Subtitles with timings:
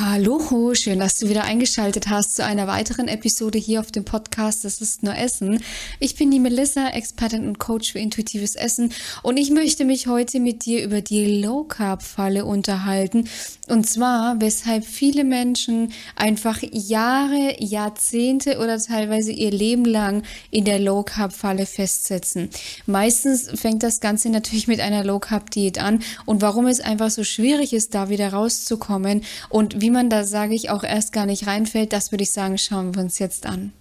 [0.00, 4.64] Hallo, schön, dass du wieder eingeschaltet hast zu einer weiteren Episode hier auf dem Podcast
[4.64, 5.60] Das ist nur Essen.
[5.98, 8.92] Ich bin die Melissa, Expertin und Coach für intuitives Essen
[9.24, 13.28] und ich möchte mich heute mit dir über die Low Carb Falle unterhalten
[13.66, 20.78] und zwar, weshalb viele Menschen einfach Jahre, Jahrzehnte oder teilweise ihr Leben lang in der
[20.78, 22.50] Low Carb Falle festsetzen.
[22.86, 27.10] Meistens fängt das Ganze natürlich mit einer Low Carb Diät an und warum es einfach
[27.10, 31.26] so schwierig ist, da wieder rauszukommen und wie man da, sage ich, auch erst gar
[31.26, 33.72] nicht reinfällt, das würde ich sagen, schauen wir uns jetzt an.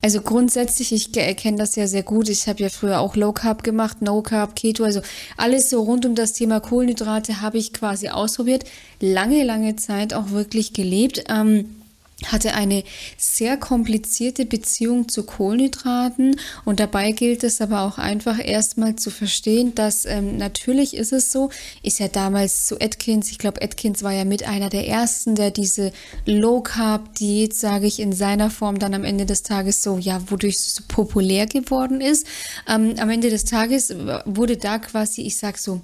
[0.00, 2.28] Also grundsätzlich, ich erkenne das ja sehr gut.
[2.28, 5.00] Ich habe ja früher auch Low Carb gemacht, No Carb, Keto, also
[5.36, 8.64] alles so rund um das Thema Kohlenhydrate habe ich quasi ausprobiert.
[9.00, 11.24] Lange, lange Zeit auch wirklich gelebt.
[11.28, 11.77] Ähm,
[12.26, 12.82] hatte eine
[13.16, 19.74] sehr komplizierte Beziehung zu Kohlenhydraten und dabei gilt es aber auch einfach erstmal zu verstehen,
[19.76, 21.50] dass ähm, natürlich ist es so,
[21.84, 25.52] ist ja damals zu Atkins, ich glaube Atkins war ja mit einer der ersten, der
[25.52, 25.92] diese
[26.26, 30.20] Low Carb Diät, sage ich, in seiner Form dann am Ende des Tages so, ja,
[30.28, 32.26] wodurch so populär geworden ist.
[32.68, 35.82] Ähm, am Ende des Tages wurde da quasi, ich sag so,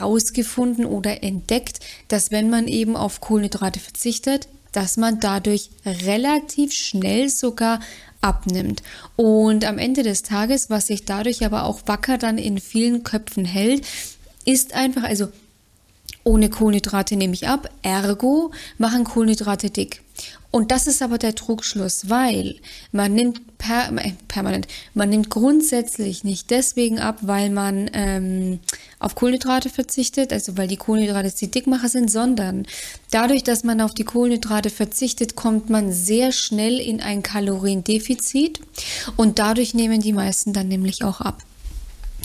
[0.00, 7.30] rausgefunden oder entdeckt, dass wenn man eben auf Kohlenhydrate verzichtet, dass man dadurch relativ schnell
[7.30, 7.80] sogar
[8.20, 8.82] abnimmt.
[9.16, 13.46] Und am Ende des Tages, was sich dadurch aber auch wacker dann in vielen Köpfen
[13.46, 13.86] hält,
[14.44, 15.28] ist einfach, also
[16.26, 20.02] ohne Kohlenhydrate nehme ich ab, ergo machen Kohlenhydrate dick.
[20.50, 22.56] Und das ist aber der Trugschluss, weil
[22.90, 28.58] man nimmt per, äh, permanent, man nimmt grundsätzlich nicht deswegen ab, weil man ähm,
[28.98, 32.66] auf Kohlenhydrate verzichtet, also weil die Kohlenhydrate die Dickmacher sind, sondern
[33.12, 38.60] dadurch, dass man auf die Kohlenhydrate verzichtet, kommt man sehr schnell in ein Kaloriendefizit
[39.16, 41.44] und dadurch nehmen die meisten dann nämlich auch ab.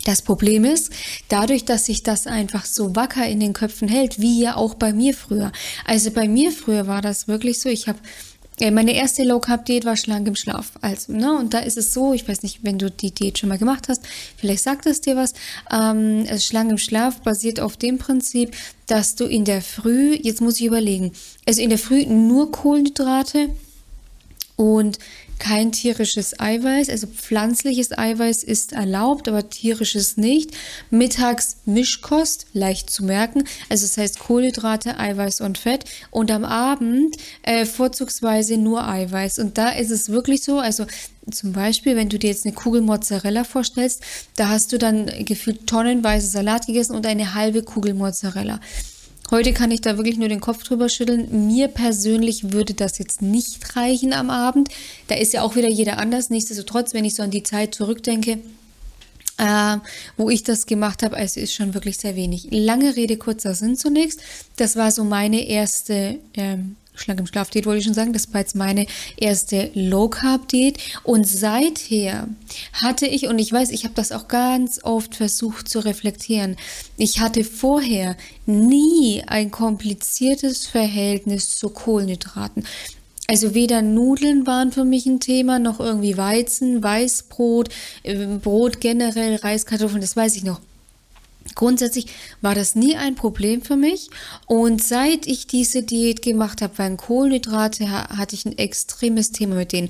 [0.06, 0.92] Das Problem ist,
[1.30, 4.94] dadurch, dass sich das einfach so wacker in den Köpfen hält, wie ja auch bei
[4.94, 5.52] mir früher.
[5.86, 8.00] Also bei mir früher war das wirklich so, ich habe
[8.62, 10.74] äh, meine erste Low Carb Diät war schlank im Schlaf.
[10.82, 13.50] Also, ne, und da ist es so, ich weiß nicht, wenn du die Diät schon
[13.50, 14.04] mal gemacht hast,
[14.38, 15.34] vielleicht sagt es dir was.
[15.72, 20.42] Ähm, also schlank im Schlaf basiert auf dem Prinzip, dass du in der Früh, jetzt
[20.42, 21.12] muss ich überlegen,
[21.48, 23.50] also in der Früh nur Kohlenhydrate
[24.58, 25.00] und
[25.42, 30.52] kein tierisches Eiweiß, also pflanzliches Eiweiß ist erlaubt, aber tierisches nicht.
[30.92, 37.18] Mittags Mischkost, leicht zu merken, also das heißt Kohlenhydrate, Eiweiß und Fett und am Abend
[37.42, 39.40] äh, vorzugsweise nur Eiweiß.
[39.40, 40.86] Und da ist es wirklich so, also
[41.32, 44.04] zum Beispiel, wenn du dir jetzt eine Kugel Mozzarella vorstellst,
[44.36, 48.60] da hast du dann gefühlt tonnenweise Salat gegessen und eine halbe Kugel Mozzarella.
[49.32, 51.48] Heute kann ich da wirklich nur den Kopf drüber schütteln.
[51.48, 54.68] Mir persönlich würde das jetzt nicht reichen am Abend.
[55.08, 56.30] Da ist ja auch wieder jeder anders.
[56.30, 58.40] Nichtsdestotrotz, wenn ich so an die Zeit zurückdenke,
[59.38, 59.78] äh,
[60.18, 62.50] wo ich das gemacht habe, also ist schon wirklich sehr wenig.
[62.52, 64.20] Lange Rede, kurzer Sinn zunächst.
[64.58, 68.14] Das war so meine erste ähm, schlank im Schlaf-Diät wollte ich schon sagen.
[68.14, 68.86] Das war jetzt meine
[69.18, 70.78] erste Low-Carb-Diät.
[71.04, 72.28] Und seither
[72.74, 76.58] hatte ich, und ich weiß, ich habe das auch ganz oft versucht zu reflektieren,
[76.98, 78.16] ich hatte vorher
[78.46, 82.66] nie ein kompliziertes Verhältnis zu Kohlenhydraten.
[83.28, 87.70] Also weder Nudeln waren für mich ein Thema, noch irgendwie Weizen, Weißbrot,
[88.04, 90.60] äh, Brot generell, Reiskartoffeln, das weiß ich noch.
[91.56, 92.08] Grundsätzlich
[92.42, 94.10] war das nie ein Problem für mich
[94.46, 99.72] und seit ich diese Diät gemacht habe, waren Kohlenhydrate, hatte ich ein extremes Thema mit
[99.72, 99.90] denen.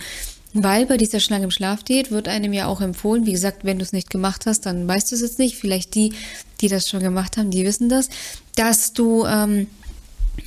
[0.53, 3.83] Weil bei dieser Schlange im Schlafdiät wird einem ja auch empfohlen, wie gesagt, wenn du
[3.83, 5.55] es nicht gemacht hast, dann weißt du es jetzt nicht.
[5.55, 6.13] Vielleicht die,
[6.59, 8.09] die das schon gemacht haben, die wissen das,
[8.55, 9.67] dass du ähm,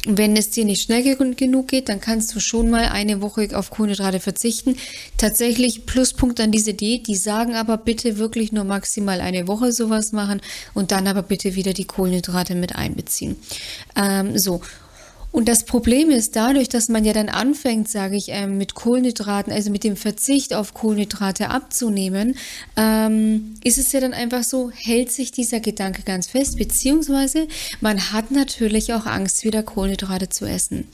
[0.07, 3.71] wenn es dir nicht schnell genug geht, dann kannst du schon mal eine Woche auf
[3.71, 4.77] Kohlenhydrate verzichten.
[5.17, 10.13] Tatsächlich Pluspunkt an diese Diät, die sagen aber bitte wirklich nur maximal eine Woche sowas
[10.13, 10.41] machen
[10.75, 13.37] und dann aber bitte wieder die Kohlenhydrate mit einbeziehen.
[13.97, 14.61] Ähm, so,
[15.35, 19.53] und das Problem ist, dadurch, dass man ja dann anfängt, sage ich, ähm, mit Kohlenhydraten,
[19.53, 22.37] also mit dem Verzicht auf Kohlenhydrate abzunehmen,
[22.77, 27.49] ähm, ist es ja dann einfach so, hält sich dieser Gedanke ganz fest, beziehungsweise
[27.81, 30.87] man hat natürlich auch Angst, wieder Kohlenhydrate zu essen.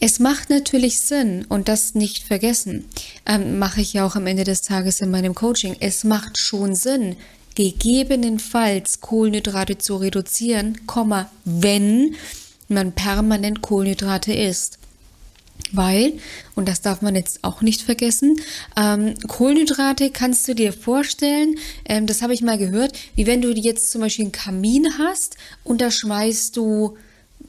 [0.00, 2.86] Es macht natürlich Sinn und das nicht vergessen,
[3.24, 5.76] ähm, mache ich ja auch am Ende des Tages in meinem Coaching.
[5.78, 7.14] Es macht schon Sinn,
[7.54, 10.76] gegebenenfalls Kohlenhydrate zu reduzieren,
[11.44, 12.16] wenn
[12.70, 14.78] man permanent Kohlenhydrate isst.
[15.72, 16.14] Weil,
[16.54, 18.40] und das darf man jetzt auch nicht vergessen,
[18.76, 23.52] ähm, Kohlenhydrate kannst du dir vorstellen, ähm, das habe ich mal gehört, wie wenn du
[23.52, 26.96] jetzt zum Beispiel einen Kamin hast und da schmeißt du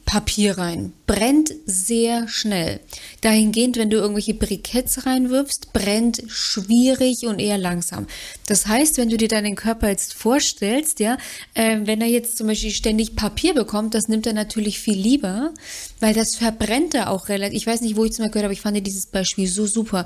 [0.04, 0.92] Papier rein.
[1.06, 2.80] Brennt sehr schnell.
[3.20, 8.06] Dahingehend, wenn du irgendwelche Briketts reinwirfst, brennt schwierig und eher langsam.
[8.46, 11.16] Das heißt, wenn du dir deinen Körper jetzt vorstellst, ja,
[11.54, 15.52] äh, wenn er jetzt zum Beispiel ständig Papier bekommt, das nimmt er natürlich viel lieber,
[16.00, 17.56] weil das verbrennt er auch relativ.
[17.56, 20.04] Ich weiß nicht, wo ich es mal gehört habe, ich fand dieses Beispiel so super.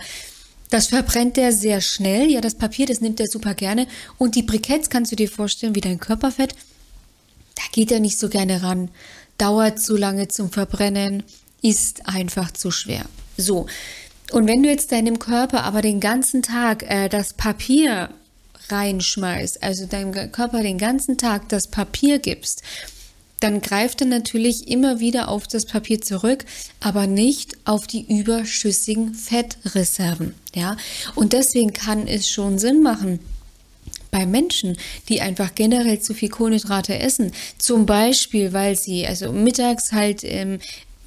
[0.70, 2.30] Das verbrennt er sehr schnell.
[2.30, 3.86] Ja, das Papier, das nimmt er super gerne.
[4.18, 6.54] Und die Briketts kannst du dir vorstellen wie dein Körperfett.
[7.54, 8.90] Da geht er nicht so gerne ran
[9.38, 11.22] dauert zu lange zum Verbrennen,
[11.62, 13.04] ist einfach zu schwer.
[13.36, 13.66] So.
[14.32, 18.10] Und wenn du jetzt deinem Körper aber den ganzen Tag äh, das Papier
[18.68, 22.62] reinschmeißt, also deinem Körper den ganzen Tag das Papier gibst,
[23.40, 26.44] dann greift er natürlich immer wieder auf das Papier zurück,
[26.80, 30.76] aber nicht auf die überschüssigen Fettreserven, ja?
[31.14, 33.20] Und deswegen kann es schon Sinn machen,
[34.16, 34.78] bei Menschen,
[35.10, 40.58] die einfach generell zu viel Kohlenhydrate essen, zum Beispiel, weil sie also mittags halt ähm,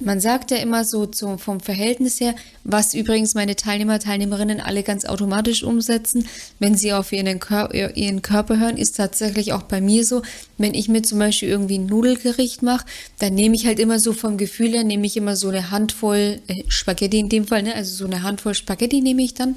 [0.02, 2.34] man sagt ja immer so zum, vom Verhältnis her,
[2.64, 6.26] was übrigens meine Teilnehmer, Teilnehmerinnen alle ganz automatisch umsetzen,
[6.58, 10.22] wenn sie auf ihren, Kör ihren Körper hören, ist tatsächlich auch bei mir so,
[10.56, 12.86] wenn ich mir zum Beispiel irgendwie ein Nudelgericht mache,
[13.18, 16.40] dann nehme ich halt immer so vom Gefühl her, nehme ich immer so eine Handvoll
[16.48, 17.74] äh, Spaghetti in dem Fall, ne?
[17.74, 19.54] also so eine Handvoll Spaghetti nehme ich dann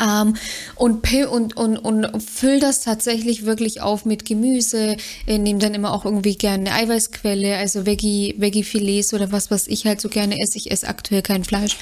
[0.00, 0.36] ähm,
[0.76, 4.96] und, und, und, und füll das tatsächlich wirklich auf mit Gemüse,
[5.26, 9.66] äh, nehme dann immer auch irgendwie gerne eine Eiweißquelle, also Veggie, Veggie-Filets oder was, was
[9.66, 10.58] ich halt so gerne esse.
[10.58, 11.76] Ich esse aktuell kein Fleisch.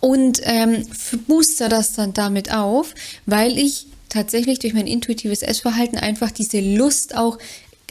[0.00, 0.86] Und ähm,
[1.26, 2.94] booster das dann damit auf,
[3.26, 7.38] weil ich tatsächlich durch mein intuitives Essverhalten einfach diese Lust auch,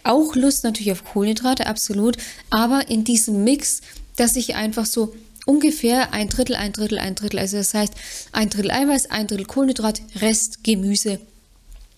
[0.03, 2.17] auch Lust natürlich auf Kohlenhydrate, absolut,
[2.49, 3.81] aber in diesem Mix,
[4.17, 5.13] dass ich einfach so
[5.49, 7.39] ungefähr ein Drittel, ein Drittel, ein Drittel.
[7.39, 7.93] Also das heißt,
[8.31, 11.19] ein Drittel Eiweiß, ein Drittel Kohlenhydrat, Rest Gemüse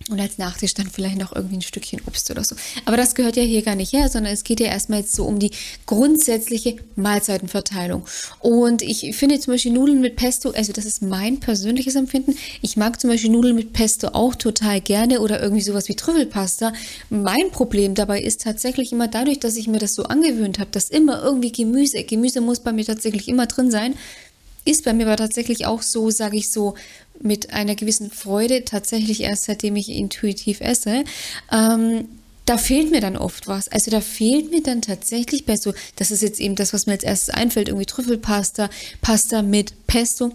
[0.10, 2.56] und als Nachtisch dann vielleicht noch irgendwie ein Stückchen Obst oder so.
[2.86, 5.26] Aber das gehört ja hier gar nicht her, sondern es geht ja erstmal jetzt so
[5.26, 5.52] um die
[5.86, 8.06] grundsätzliche Mahlzeitenverteilung.
[8.40, 12.36] Und ich finde zum Beispiel Nudeln mit Pesto, also das ist mein persönliches Empfinden.
[12.62, 16.74] Ich mag zum Beispiel Nudeln mit Pesto auch total gerne oder irgendwie sowas wie Trüffelpasta.
[17.10, 20.90] Mein Problem dabei ist tatsächlich immer dadurch, dass ich mir das so angewöhnt habe, dass
[20.90, 23.96] immer irgendwie Gemüse, Gemüse muss bei mir tatsächlich immer drin sein,
[24.66, 26.76] ist bei mir aber tatsächlich auch so, sage ich so,
[27.24, 31.04] mit einer gewissen Freude, tatsächlich erst seitdem ich intuitiv esse.
[31.52, 32.06] Ähm,
[32.46, 33.68] da fehlt mir dann oft was.
[33.68, 36.94] Also da fehlt mir dann tatsächlich bei so, das ist jetzt eben das, was mir
[36.94, 38.70] als erstes einfällt, irgendwie Trüffelpasta,
[39.02, 40.32] Pasta mit Pesto.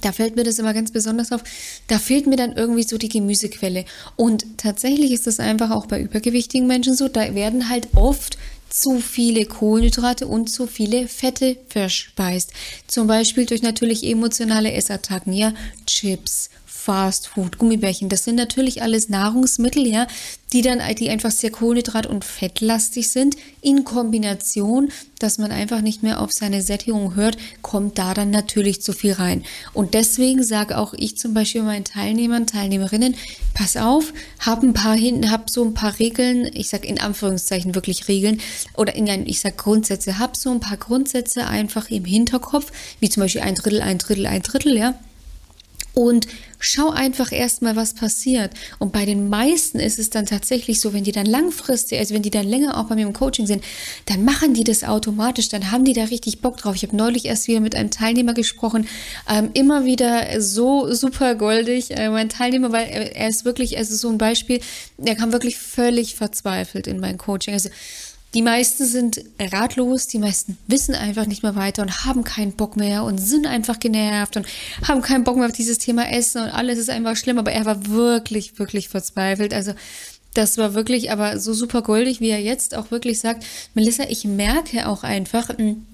[0.00, 1.44] Da fällt mir das immer ganz besonders auf.
[1.86, 3.84] Da fehlt mir dann irgendwie so die Gemüsequelle.
[4.16, 7.08] Und tatsächlich ist das einfach auch bei übergewichtigen Menschen so.
[7.08, 8.36] Da werden halt oft
[8.74, 12.52] zu viele Kohlenhydrate und zu viele Fette verspeist.
[12.88, 15.54] Zum Beispiel durch natürlich emotionale Essattacken, ja,
[15.86, 16.50] Chips,
[16.84, 20.06] Fast Food, Gummibärchen, das sind natürlich alles Nahrungsmittel, ja,
[20.52, 23.36] die dann, die einfach sehr kohlenhydrat- und fettlastig sind.
[23.62, 28.82] In Kombination, dass man einfach nicht mehr auf seine Sättigung hört, kommt da dann natürlich
[28.82, 29.44] zu viel rein.
[29.72, 33.14] Und deswegen sage auch ich zum Beispiel meinen Teilnehmern, Teilnehmerinnen,
[33.54, 37.74] pass auf, hab ein paar hinten, hab so ein paar Regeln, ich sage in Anführungszeichen
[37.74, 38.42] wirklich Regeln,
[38.76, 42.70] oder in, ich sage Grundsätze, hab so ein paar Grundsätze einfach im Hinterkopf,
[43.00, 44.94] wie zum Beispiel ein Drittel, ein Drittel, ein Drittel, ja
[45.94, 46.26] und
[46.58, 48.52] schau einfach erstmal, was passiert.
[48.78, 52.22] Und bei den meisten ist es dann tatsächlich so, wenn die dann langfristig, also wenn
[52.22, 53.62] die dann länger auch bei mir im Coaching sind,
[54.06, 56.74] dann machen die das automatisch, dann haben die da richtig Bock drauf.
[56.74, 58.88] Ich habe neulich erst wieder mit einem Teilnehmer gesprochen,
[59.30, 63.94] ähm, immer wieder so super goldig, äh, mein Teilnehmer, weil er, er ist wirklich, also
[63.94, 64.60] so ein Beispiel,
[65.04, 67.54] er kam wirklich völlig verzweifelt in mein Coaching.
[67.54, 67.68] Also
[68.34, 72.76] die meisten sind ratlos, die meisten wissen einfach nicht mehr weiter und haben keinen Bock
[72.76, 74.46] mehr und sind einfach genervt und
[74.86, 77.64] haben keinen Bock mehr auf dieses Thema Essen und alles ist einfach schlimm, aber er
[77.64, 79.54] war wirklich, wirklich verzweifelt.
[79.54, 79.72] Also
[80.34, 84.24] das war wirklich aber so super goldig, wie er jetzt auch wirklich sagt, Melissa, ich
[84.24, 85.86] merke auch einfach, hm,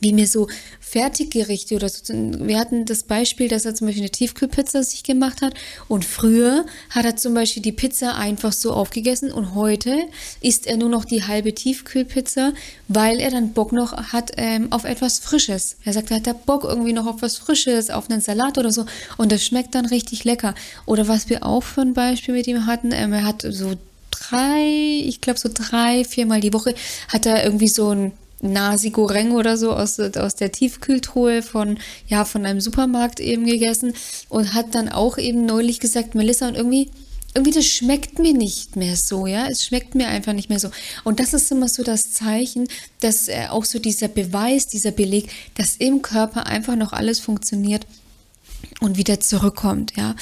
[0.00, 0.48] wie mir so
[0.80, 2.02] Fertiggerichte oder so.
[2.12, 5.54] Wir hatten das Beispiel, dass er zum Beispiel eine Tiefkühlpizza sich gemacht hat
[5.88, 9.96] und früher hat er zum Beispiel die Pizza einfach so aufgegessen und heute
[10.40, 12.52] isst er nur noch die halbe Tiefkühlpizza,
[12.88, 15.76] weil er dann Bock noch hat ähm, auf etwas Frisches.
[15.84, 18.72] Er sagt, er hat da Bock irgendwie noch auf was Frisches, auf einen Salat oder
[18.72, 18.86] so
[19.16, 20.54] und das schmeckt dann richtig lecker.
[20.86, 23.74] Oder was wir auch für ein Beispiel mit ihm hatten, ähm, er hat so
[24.10, 26.74] drei, ich glaube so drei, viermal die Woche
[27.08, 32.24] hat er irgendwie so ein Nasi Goreng oder so aus, aus der Tiefkühltruhe von, ja,
[32.24, 33.94] von einem Supermarkt eben gegessen
[34.28, 36.90] und hat dann auch eben neulich gesagt, Melissa, und irgendwie,
[37.34, 40.70] irgendwie das schmeckt mir nicht mehr so, ja, es schmeckt mir einfach nicht mehr so.
[41.04, 42.68] Und das ist immer so das Zeichen,
[43.00, 47.86] dass äh, auch so dieser Beweis, dieser Beleg, dass im Körper einfach noch alles funktioniert,
[48.80, 50.14] und wieder zurückkommt, ja.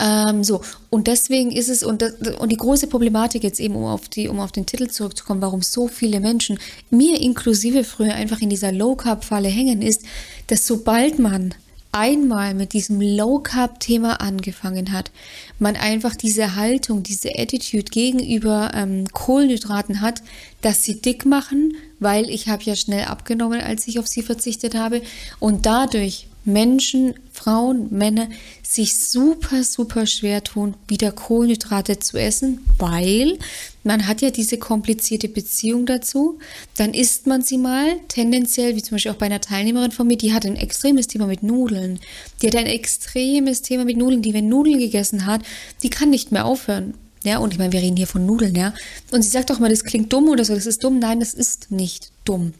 [0.00, 3.84] Ähm, so und deswegen ist es und das, und die große Problematik jetzt eben um
[3.84, 6.58] auf die um auf den Titel zurückzukommen, warum so viele Menschen
[6.90, 10.02] mir inklusive früher einfach in dieser Low Carb Falle hängen, ist,
[10.46, 11.54] dass sobald man
[11.94, 15.12] einmal mit diesem Low Carb Thema angefangen hat,
[15.60, 20.20] man einfach diese Haltung, diese Attitude gegenüber ähm, Kohlenhydraten hat,
[20.60, 24.74] dass sie dick machen, weil ich habe ja schnell abgenommen, als ich auf sie verzichtet
[24.74, 25.02] habe
[25.38, 28.28] und dadurch Menschen, Frauen, Männer
[28.62, 33.38] sich super, super schwer tun, wieder Kohlenhydrate zu essen, weil
[33.82, 36.38] man hat ja diese komplizierte Beziehung dazu.
[36.76, 40.16] Dann isst man sie mal, tendenziell, wie zum Beispiel auch bei einer Teilnehmerin von mir,
[40.16, 42.00] die hat ein extremes Thema mit Nudeln.
[42.40, 45.42] Die hat ein extremes Thema mit Nudeln, die, wenn Nudeln gegessen hat,
[45.82, 46.94] die kann nicht mehr aufhören.
[47.24, 48.74] Ja, und ich meine, wir reden hier von Nudeln, ja.
[49.10, 50.98] Und sie sagt doch mal, das klingt dumm oder so, das ist dumm.
[50.98, 52.52] Nein, das ist nicht dumm.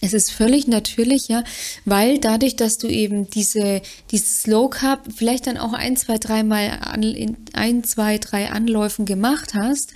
[0.00, 1.42] Es ist völlig natürlich, ja,
[1.84, 6.78] weil dadurch, dass du eben diese, dieses Low Carb vielleicht dann auch ein, zwei, dreimal
[6.80, 9.92] an, in ein, zwei, drei Anläufen gemacht hast,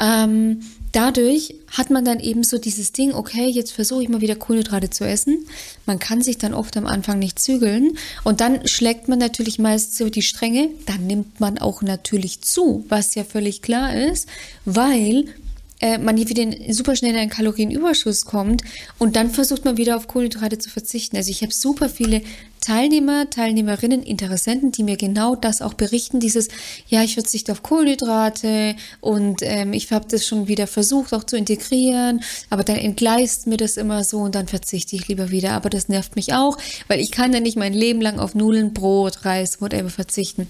[0.00, 0.60] ähm,
[0.92, 4.90] dadurch hat man dann eben so dieses Ding, okay, jetzt versuche ich mal wieder Kohlenhydrate
[4.90, 5.46] zu essen.
[5.84, 9.96] Man kann sich dann oft am Anfang nicht zügeln und dann schlägt man natürlich meist
[9.96, 14.28] so die Stränge, dann nimmt man auch natürlich zu, was ja völlig klar ist,
[14.64, 15.26] weil
[15.80, 18.62] äh, man hier wieder super schnell in einen Kalorienüberschuss kommt
[18.98, 21.16] und dann versucht man wieder auf Kohlenhydrate zu verzichten.
[21.16, 22.22] Also ich habe super viele
[22.60, 26.48] Teilnehmer, Teilnehmerinnen, Interessenten, die mir genau das auch berichten, dieses,
[26.88, 31.36] ja, ich verzichte auf Kohlenhydrate und ähm, ich habe das schon wieder versucht auch zu
[31.36, 35.52] integrieren, aber dann entgleist mir das immer so und dann verzichte ich lieber wieder.
[35.52, 38.72] Aber das nervt mich auch, weil ich kann ja nicht mein Leben lang auf Nudeln,
[38.72, 40.48] Brot, Reis, whatever verzichten.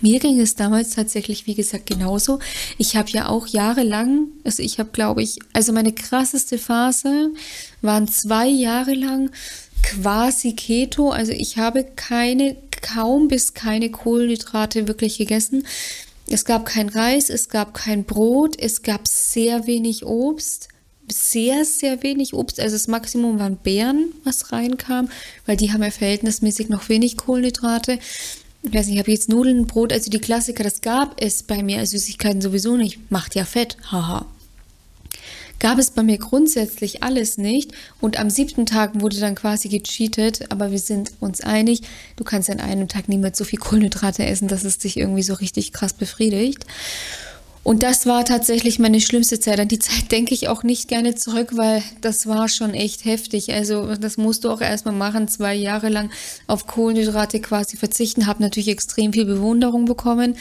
[0.00, 2.38] Mir ging es damals tatsächlich, wie gesagt, genauso.
[2.78, 7.30] Ich habe ja auch jahrelang, also ich habe, glaube ich, also meine krasseste Phase
[7.82, 9.30] waren zwei Jahre lang
[9.82, 11.10] quasi Keto.
[11.10, 15.66] Also ich habe keine, kaum bis keine Kohlenhydrate wirklich gegessen.
[16.28, 20.68] Es gab kein Reis, es gab kein Brot, es gab sehr wenig Obst
[21.12, 22.60] sehr, sehr wenig Obst.
[22.60, 25.08] Also das Maximum waren Beeren, was reinkam,
[25.46, 27.98] weil die haben ja verhältnismäßig noch wenig Kohlenhydrate
[28.62, 31.62] ich weiß nicht, ich habe jetzt Nudeln, Brot, also die Klassiker, das gab es bei
[31.62, 34.26] mir, also Süßigkeiten sowieso nicht, macht ja Fett, haha.
[35.58, 40.50] Gab es bei mir grundsätzlich alles nicht und am siebten Tag wurde dann quasi gecheatet,
[40.50, 41.82] aber wir sind uns einig,
[42.16, 45.34] du kannst an einem Tag niemals so viel Kohlenhydrate essen, dass es dich irgendwie so
[45.34, 46.64] richtig krass befriedigt.
[47.70, 49.60] Und das war tatsächlich meine schlimmste Zeit.
[49.60, 53.52] An die Zeit denke ich auch nicht gerne zurück, weil das war schon echt heftig.
[53.52, 56.10] Also das musst du auch erstmal machen, zwei Jahre lang
[56.48, 58.26] auf Kohlenhydrate quasi verzichten.
[58.26, 60.36] Habe natürlich extrem viel Bewunderung bekommen.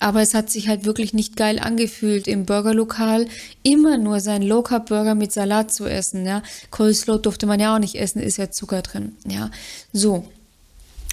[0.00, 3.28] Aber es hat sich halt wirklich nicht geil angefühlt, im Burgerlokal
[3.62, 6.26] immer nur seinen Low-Carb-Burger mit Salat zu essen.
[6.26, 9.12] Ja, Coleslaw durfte man ja auch nicht essen, ist ja Zucker drin.
[9.28, 9.52] Ja,
[9.92, 10.24] so.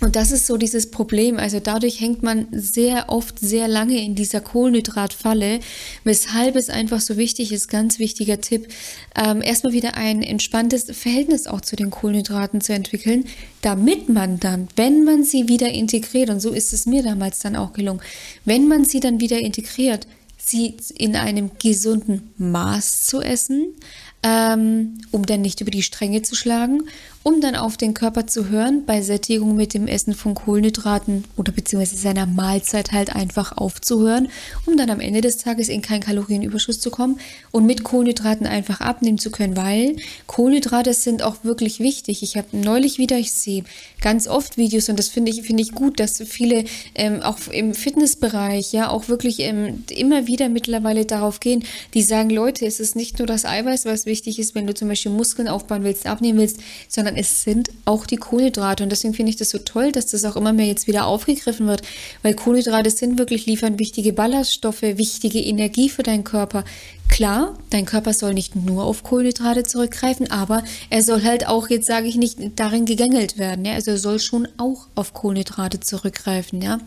[0.01, 1.38] Und das ist so dieses Problem.
[1.38, 5.60] Also dadurch hängt man sehr oft sehr lange in dieser Kohlenhydratfalle,
[6.03, 8.67] weshalb es einfach so wichtig ist, ganz wichtiger Tipp,
[9.15, 13.25] ähm, erstmal wieder ein entspanntes Verhältnis auch zu den Kohlenhydraten zu entwickeln,
[13.62, 17.55] damit man dann, wenn man sie wieder integriert, und so ist es mir damals dann
[17.55, 18.01] auch gelungen,
[18.43, 23.75] wenn man sie dann wieder integriert, sie in einem gesunden Maß zu essen,
[24.24, 26.84] ähm, um dann nicht über die Stränge zu schlagen,
[27.24, 31.51] um dann auf den Körper zu hören, bei Sättigung mit dem Essen von Kohlenhydraten oder
[31.51, 34.30] beziehungsweise seiner Mahlzeit halt einfach aufzuhören,
[34.66, 37.20] um dann am Ende des Tages in keinen Kalorienüberschuss zu kommen
[37.51, 42.24] und mit Kohlenhydraten einfach abnehmen zu können, weil Kohlenhydrate sind auch wirklich wichtig.
[42.24, 43.63] Ich habe neulich wieder, ich sehe
[44.01, 47.75] ganz oft Videos und das finde ich, finde ich gut, dass viele ähm, auch im
[47.75, 51.63] Fitnessbereich ja auch wirklich ähm, immer wieder mittlerweile darauf gehen,
[51.94, 54.88] die sagen, Leute, es ist nicht nur das Eiweiß, was wichtig ist, wenn du zum
[54.88, 58.84] Beispiel Muskeln aufbauen willst, abnehmen willst, sondern es sind auch die Kohlenhydrate.
[58.84, 61.68] Und deswegen finde ich das so toll, dass das auch immer mehr jetzt wieder aufgegriffen
[61.68, 61.82] wird,
[62.24, 66.63] weil Kohlenhydrate sind wirklich, liefern wichtige Ballaststoffe, wichtige Energie für deinen Körper.
[67.10, 71.88] Klar, dein Körper soll nicht nur auf Kohlenhydrate zurückgreifen, aber er soll halt auch, jetzt
[71.88, 73.65] sage ich nicht, darin gegängelt werden.
[73.65, 73.74] Ja?
[73.74, 76.80] Also er soll schon auch auf Kohlenhydrate zurückgreifen, ja.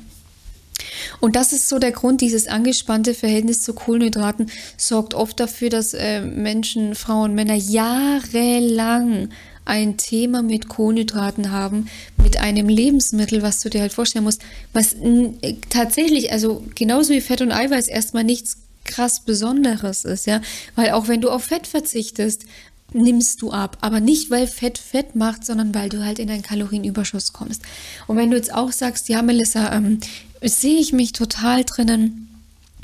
[1.21, 5.95] Und das ist so der Grund, dieses angespannte Verhältnis zu Kohlenhydraten sorgt oft dafür, dass
[5.95, 9.29] äh, Menschen, Frauen, Männer jahrelang
[9.65, 11.89] ein Thema mit Kohlenhydraten haben,
[12.23, 14.43] mit einem Lebensmittel, was du dir halt vorstellen musst,
[14.73, 14.97] was
[15.71, 20.43] tatsächlich, also genauso wie Fett und Eiweiß erstmal nichts krass Besonderes ist, ja,
[20.77, 22.45] weil auch wenn du auf Fett verzichtest,
[22.93, 23.79] nimmst du ab.
[23.81, 27.63] Aber nicht, weil Fett Fett macht, sondern weil du halt in einen Kalorienüberschuss kommst.
[28.07, 30.01] Und wenn du jetzt auch sagst, ja, Melissa, ähm,
[30.43, 32.29] sehe ich mich total drinnen,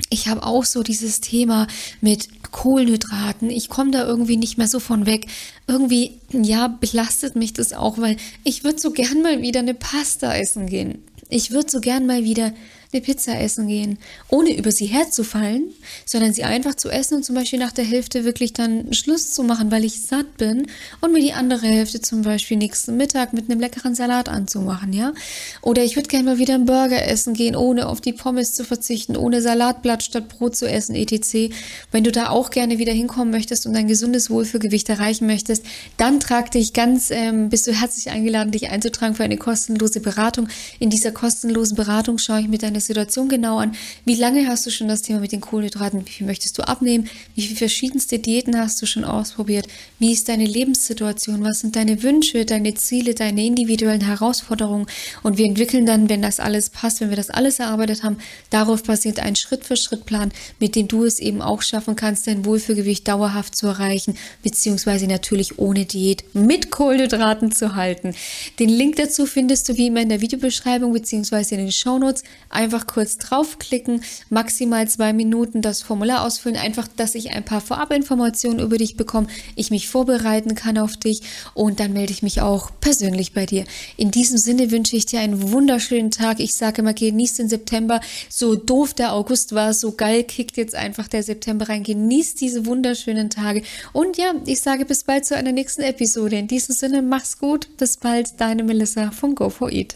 [0.09, 1.67] ich habe auch so dieses Thema
[2.01, 3.49] mit Kohlenhydraten.
[3.49, 5.27] Ich komme da irgendwie nicht mehr so von weg.
[5.67, 10.35] Irgendwie, ja, belastet mich das auch, weil ich würde so gern mal wieder eine Pasta
[10.35, 11.03] essen gehen.
[11.29, 12.51] Ich würde so gern mal wieder
[12.93, 13.97] eine Pizza essen gehen,
[14.29, 15.69] ohne über sie herzufallen,
[16.05, 19.43] sondern sie einfach zu essen und zum Beispiel nach der Hälfte wirklich dann Schluss zu
[19.43, 20.67] machen, weil ich satt bin
[20.99, 25.13] und mir die andere Hälfte zum Beispiel nächsten Mittag mit einem leckeren Salat anzumachen, ja?
[25.61, 28.65] Oder ich würde gerne mal wieder einen Burger essen gehen, ohne auf die Pommes zu
[28.65, 31.53] verzichten, ohne Salatblatt statt Brot zu essen, etc.
[31.91, 35.65] Wenn du da auch gerne wieder hinkommen möchtest und ein gesundes Wohlfühlgewicht erreichen möchtest,
[35.97, 40.49] dann trag dich ganz, ähm, bist du herzlich eingeladen, dich einzutragen für eine kostenlose Beratung.
[40.79, 43.75] In dieser kostenlosen Beratung schaue ich mir deine Situation genau an.
[44.05, 46.05] Wie lange hast du schon das Thema mit den Kohlenhydraten?
[46.05, 47.09] Wie viel möchtest du abnehmen?
[47.35, 49.67] Wie viele verschiedenste Diäten hast du schon ausprobiert?
[49.99, 51.43] Wie ist deine Lebenssituation?
[51.43, 54.87] Was sind deine Wünsche, deine Ziele, deine individuellen Herausforderungen?
[55.23, 58.17] Und wir entwickeln dann, wenn das alles passt, wenn wir das alles erarbeitet haben,
[58.49, 63.55] darauf basiert ein Schritt-für-Schritt-Plan, mit dem du es eben auch schaffen kannst, dein Wohlfühlgewicht dauerhaft
[63.55, 68.15] zu erreichen, beziehungsweise natürlich ohne Diät mit Kohlenhydraten zu halten.
[68.59, 72.23] Den Link dazu findest du wie immer in der Videobeschreibung beziehungsweise in den Shownotes.
[72.49, 77.59] Einfach einfach kurz draufklicken, maximal zwei Minuten das Formular ausfüllen, einfach, dass ich ein paar
[77.59, 81.21] Vorabinformationen über dich bekomme, ich mich vorbereiten kann auf dich
[81.53, 83.65] und dann melde ich mich auch persönlich bei dir.
[83.97, 86.39] In diesem Sinne wünsche ich dir einen wunderschönen Tag.
[86.39, 87.99] Ich sage mal, genieß den September.
[88.29, 91.83] So doof der August war, so geil kickt jetzt einfach der September rein.
[91.83, 93.63] Genieß diese wunderschönen Tage.
[93.91, 96.37] Und ja, ich sage bis bald zu einer nächsten Episode.
[96.37, 97.67] In diesem Sinne, mach's gut.
[97.75, 99.89] Bis bald, deine Melissa von Go4Eat.